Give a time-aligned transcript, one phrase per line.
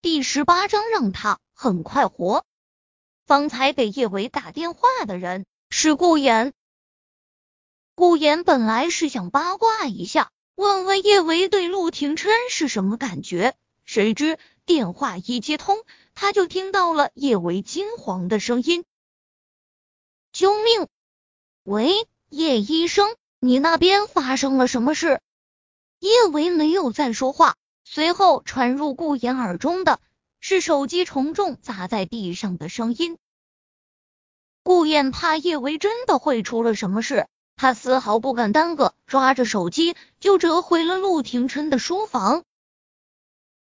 [0.00, 2.44] 第十八章让他很快活。
[3.26, 6.52] 方才给叶维打电话的人是顾言。
[7.96, 15.84] 顾言本来是想八卦一下，问问叶维对陆廷琛是什么感觉，谁知电话一接通，
[16.14, 18.84] 他就听到了叶维惊惶的声音
[20.32, 20.86] ：“救命！
[21.64, 25.20] 喂，叶医生，你那边发生了什么事？”
[25.98, 27.56] 叶维没有再说话。
[27.90, 29.98] 随后传入顾言耳中的
[30.40, 33.16] 是手机重重砸在地上的声音。
[34.62, 42.44] 顾言怕叶维真的会出了什么事，他丝毫不敢耽搁，抓着手机就折回了陆廷琛的书房。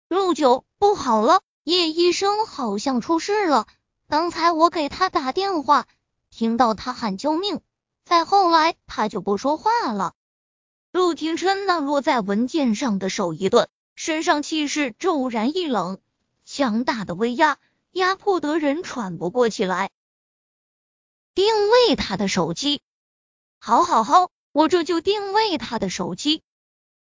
[0.09, 3.67] 陆九，不好了，叶医生好像出事了。
[4.09, 5.87] 刚才我给他打电话，
[6.31, 7.61] 听到他喊救命，
[8.07, 10.15] 再后来他就不说话了。
[10.93, 13.69] 陆廷琛那落在文件上的手一顿。
[13.99, 15.99] 身上气势骤然一冷，
[16.45, 17.59] 强大的威压
[17.91, 19.91] 压迫得人喘不过气来。
[21.35, 22.81] 定位他的手机，
[23.59, 26.45] 好，好，好，我这就定位他的手机。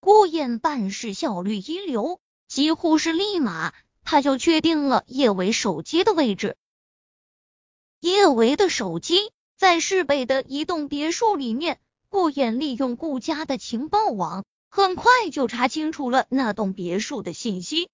[0.01, 6.57] 顾燕办事效率一流，几乎是立马他就确定了叶维手机的位置。
[8.01, 14.43] 叶维的手机在市北的一栋别墅里面，顾燕利用顾家的情报网。
[14.75, 17.91] 很快就查清楚了那栋别墅的信息。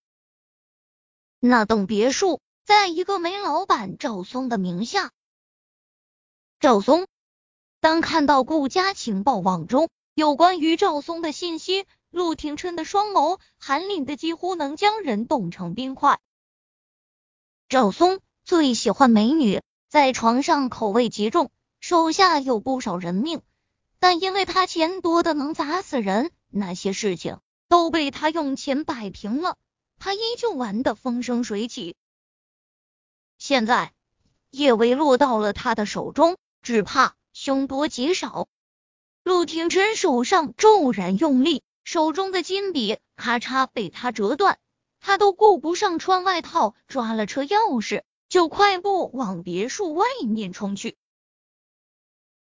[1.42, 5.12] 那栋别墅在一个煤老板赵松的名下。
[6.58, 7.06] 赵松，
[7.82, 16.22] 当看到顾家情报网中有关于赵松的信息，陆廷琛的双眸寒凛的几乎能将人冻成冰块。
[17.68, 23.42] 赵松最喜欢美女，在床上口味极重，手下有不少人命，
[24.00, 26.32] 但因为他钱多的能砸死人。
[26.50, 29.58] 那些事情都被他用钱摆平了，
[30.00, 31.96] 他依旧玩的风生水起。
[33.38, 33.94] 现在
[34.50, 38.48] 叶维落到了他的手中，只怕凶多吉少。
[39.24, 44.58] 陆廷琛手上骤然用力，手中的金笔咔嚓被他折断，
[45.00, 50.98] 他都顾不上穿外套，抓了车钥匙就快步往别墅外面冲去。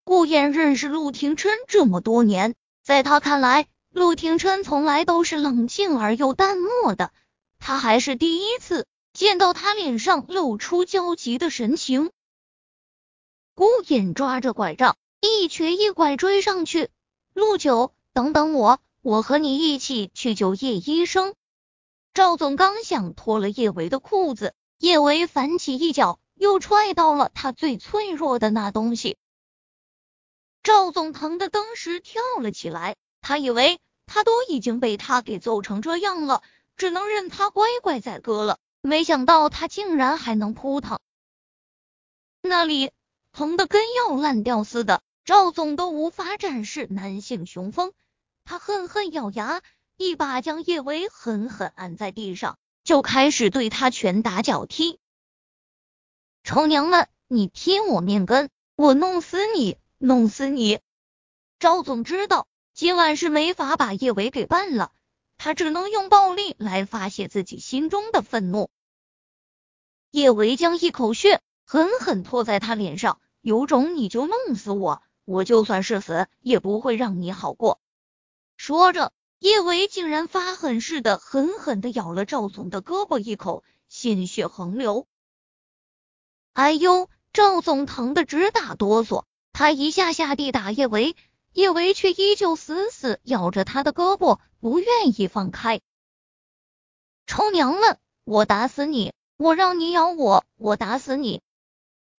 [0.03, 3.67] 顾燕认识陆廷琛这么多年，在他看来。
[3.91, 7.11] 陆廷琛从来都是冷静而又淡漠的，
[7.57, 12.11] 他还是第一次见到他脸上露出焦急的神情。
[13.55, 16.89] 孤影抓着拐杖，一瘸一拐追上去。
[17.33, 21.33] 陆九，等等我，我和你一起去救叶医生。
[22.13, 29.17] 赵总刚想脱了叶维的裤子，叶维反起一脚，又踹到了他最脆弱的那东西。
[30.63, 32.95] 赵总疼的当时跳了起来。
[33.21, 36.41] 他以为他都已经被他给揍成这样了，
[36.77, 38.57] 只能任他乖乖宰割了。
[38.81, 40.99] 没想到他竟然还能扑腾，
[42.41, 42.91] 那里
[43.33, 45.01] 疼的跟要烂掉似的。
[45.25, 47.93] 赵总都无法展示男性雄风，
[48.45, 49.61] 他恨恨咬牙，
[49.95, 54.97] 一把将叶维狠狠按在地上，就开始对他拳打脚踢。
[56.43, 60.79] 臭娘们，你踢我面根，我弄死你，弄死你！
[61.59, 62.47] 赵总知道。
[62.79, 64.93] 今晚是没法把叶维给办了，
[65.37, 68.69] 他只能用暴力来发泄自己心中的愤怒。
[70.11, 77.81] 叶维将一口血狠狠泼在他脸上，有种你就弄死我，我就算是死也不会让你好过。
[78.55, 85.05] 说着，叶维竟然发狠似的狠狠的咬了赵总的胳膊一口，鲜血横流。
[86.53, 91.17] 哎呦，赵总疼的直打哆嗦，他一下下地打叶维。
[91.53, 95.81] 叶维却依旧死死咬着他的胳膊，不愿意放开。
[97.25, 99.13] 臭娘们，我打死你！
[99.37, 101.41] 我让你咬我，我打死你！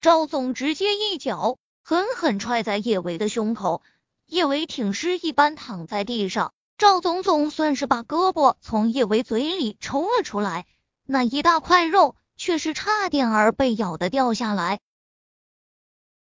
[0.01, 3.83] 赵总直接一脚狠狠踹在叶维的胸口，
[4.27, 6.53] 叶维挺尸一般躺在地上。
[6.79, 10.67] 赵总总算是把胳膊从叶维嘴里抽了出来，
[11.05, 14.81] 那一大块肉却是差点儿被咬的掉下来。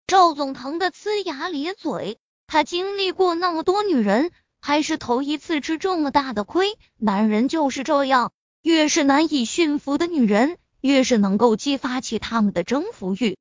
[0.06, 2.19] 赵总疼得呲牙咧嘴。
[2.52, 6.80] 他经历过那么多女人，还是头一次吃这么大的亏。
[6.98, 13.38] 男人就是这样，越是难以驯服的女人，越是能够激发起他们的征服欲。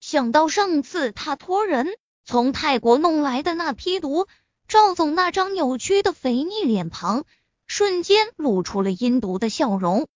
[0.00, 1.86] 想到上次他托人
[2.24, 4.26] 从泰国弄来的那批毒，
[4.66, 7.24] 赵总那张扭曲的肥腻脸庞
[7.68, 10.08] 瞬间露出了阴毒的笑容。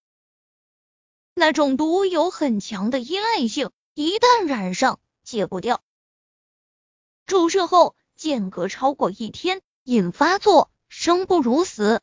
[1.35, 5.81] 那种毒有很强的依赖性，一旦染上，戒不掉。
[7.27, 12.01] 注射后间隔超过一天，引发作，生不如死。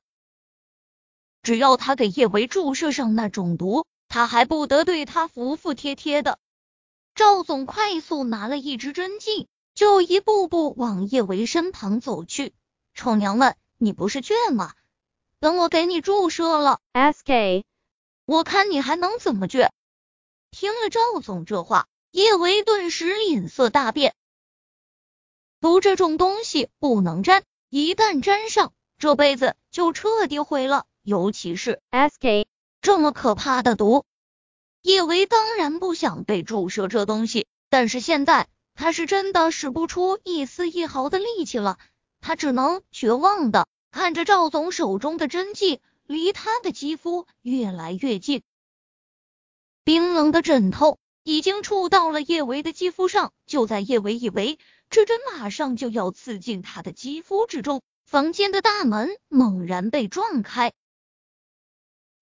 [1.43, 6.39] 只要他给叶维注射上那种毒，他还不得对他服服帖帖的。
[7.13, 12.53] 赵总快速拿了一支针剂，就一步步往叶维身旁走去。
[12.93, 14.73] 臭娘们，你不是倔吗？
[15.39, 17.63] 等我给你注射了，SK，
[18.25, 19.69] 我看你还能怎么倔？
[20.51, 24.13] 听了赵总这话，叶维顿时脸色大变。
[25.61, 30.87] 毒这种东西不能沾，一旦沾上，这辈子就彻底毁了。
[31.03, 32.47] 尤其是 SK
[32.81, 34.03] 这么可怕的毒，
[34.81, 41.77] 叶维当然不想被注射这东西，但是现在他是真的使不出一丝一毫的力气了，
[42.21, 43.67] 他只能绝望的。
[43.91, 48.41] 看着赵总手中的针剂离他的肌肤越来越近，
[49.83, 53.31] 冰冷的枕头已经触到了叶维的肌肤上。
[53.45, 54.57] 就在叶维以为
[54.91, 60.73] 这针马上就要刺进他的肌肤之中，房间的大门猛然被撞开，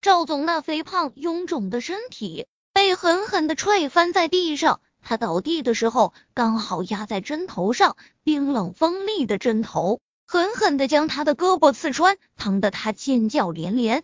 [0.02, 4.82] 赵总那肥胖臃肿的身体被狠狠的踹翻在地上。
[5.02, 10.00] 他倒地的时候刚好压在针头上，冰冷锋利的针头。
[10.28, 14.04] 狠狠的将他的胳膊刺穿，疼得他尖叫连连。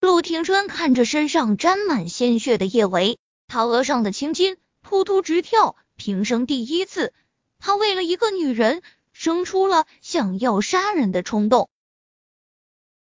[0.00, 5.76] 陆廷琛看着身上沾满鲜血的叶维，他额上的青筋突突直跳。
[6.02, 7.14] 平生第一次，
[7.60, 8.82] 他为了一个女人
[9.12, 11.70] 生出了想要杀人的冲动。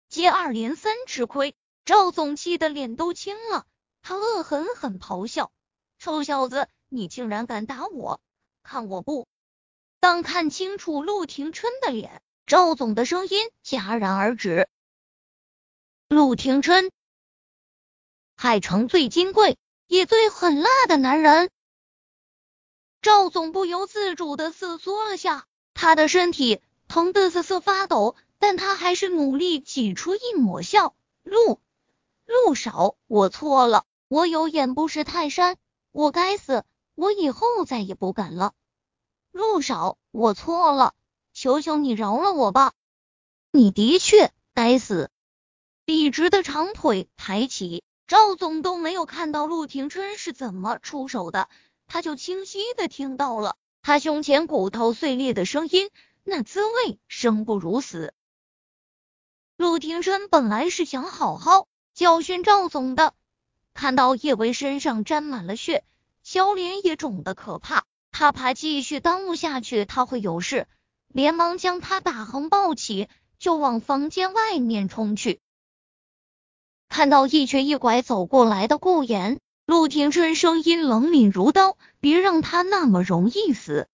[0.08, 3.66] 接二连三吃亏，赵总气得脸都青了，
[4.00, 5.50] 他恶狠狠咆哮
[5.98, 8.20] ：“臭小子，你竟然敢打我！
[8.62, 9.26] 看我不！”
[9.98, 14.68] 当看清楚陆廷琛的脸，赵总的声音戛然而止。
[16.06, 16.92] 陆廷琛，
[18.36, 19.58] 海城最金贵
[19.88, 21.50] 也最狠辣的男人。
[23.04, 30.94] 赵总不由自主的瑟缩了下，他的身体疼得瑟瑟发抖，但他还是努力挤出一抹笑。
[31.22, 31.60] 陆
[32.24, 35.58] 陆少，我错了，我有眼不识泰山，
[35.92, 36.64] 我该死，
[36.94, 38.54] 我以后再也不敢了。
[39.32, 40.94] 陆少，我错了，
[41.34, 42.72] 求求你饶了我吧！
[43.50, 45.10] 你的确该死。
[45.84, 51.50] 笔直的长腿抬起，赵总都没有看到陆廷琛是怎么出手的，
[51.86, 55.90] 他就清晰的听到了他胸前骨头碎裂的声音，
[56.22, 58.14] 那滋味生不如死。
[59.56, 63.14] 陆廷琛本来是想好好教训赵总的，
[63.72, 65.84] 看到叶维身上沾满了血，
[66.22, 67.84] 小脸也肿得可怕。
[68.10, 70.68] 他怕继续耽误下去，他会有事，
[71.08, 73.08] 连忙将他打横抱起，
[73.38, 75.40] 就往房间外面冲去。
[76.88, 83.88] 看到一瘸一拐走过来的顾言，陆廷琛声音冷凛如刀：“别让他那么容易死，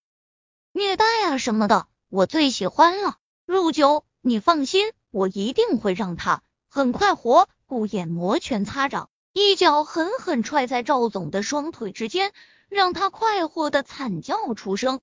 [0.73, 3.19] 虐待啊什么的，我最喜欢了。
[3.47, 12.33] 陆九，你放心，我一定会让他很快活。”顾衍摩拳擦掌，一脚狠狠踹在赵总的双腿之间。
[12.69, 15.01] 让他快活的惨叫出声，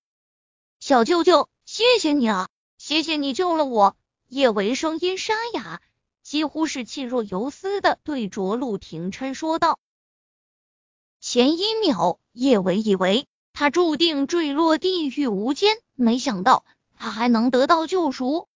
[0.80, 2.48] 小舅舅，谢谢你啊，
[2.78, 3.98] 谢谢你救了我。
[4.30, 5.82] 叶维声音沙哑，
[6.24, 9.80] 几乎是气若游丝的对着陆廷琛说道。
[11.20, 16.64] 前一秒，叶维以为他注定坠落地狱无间，没想到
[16.96, 18.48] 他还能得到救赎。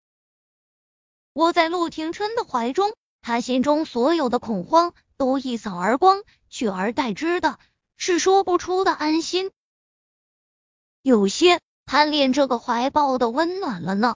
[1.34, 7.58] 窝在陆廷琛的怀中，他心中所有的恐慌都一扫而光，取而代之的。
[7.98, 9.52] 是说不出的安心，
[11.04, 14.16] 有些贪恋这个怀抱的温暖了呢。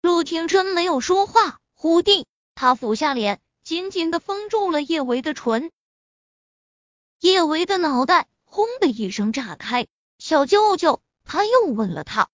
[0.00, 5.70] 陆廷琛没有说话，忽地，他俯下脸，紧紧的封住了叶维的唇。
[7.22, 9.86] 叶维的脑袋轰的一声炸开，
[10.18, 12.28] 小舅舅，他又问了他，